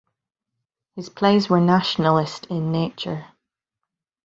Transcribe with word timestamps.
His 0.95 1.09
plays 1.09 1.47
were 1.47 1.59
nationalist 1.61 2.47
in 2.47 2.71
nature. 2.71 3.27